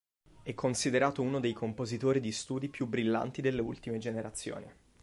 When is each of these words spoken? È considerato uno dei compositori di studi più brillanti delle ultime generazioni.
È 0.41 0.53
considerato 0.55 1.21
uno 1.21 1.39
dei 1.39 1.53
compositori 1.53 2.19
di 2.19 2.31
studi 2.31 2.69
più 2.69 2.87
brillanti 2.87 3.39
delle 3.39 3.61
ultime 3.61 3.99
generazioni. 3.99 4.65